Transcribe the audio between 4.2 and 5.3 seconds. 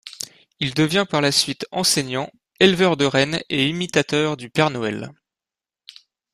du Père Noël.